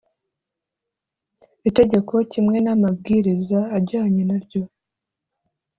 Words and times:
Itegeko 1.69 2.13
kimwe 2.31 2.57
n 2.65 2.67
amabwiriza 2.75 3.59
ajyanye 3.77 4.23
na 4.29 4.37
ryo 4.43 4.63